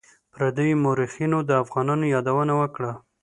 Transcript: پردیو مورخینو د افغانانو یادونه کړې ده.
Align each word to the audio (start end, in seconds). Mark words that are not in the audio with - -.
پردیو 0.33 0.77
مورخینو 0.83 1.37
د 1.49 1.51
افغانانو 1.63 2.05
یادونه 2.15 2.53
کړې 2.75 2.91
ده. 2.93 2.93